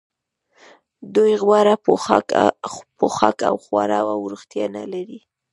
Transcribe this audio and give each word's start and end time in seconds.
دوی 1.15 1.33
غوره 1.43 1.75
پوښاک 2.97 3.37
او 3.49 3.55
خواړه 3.65 3.97
او 4.13 4.19
روغتیا 4.33 4.65
نلري 4.77 5.19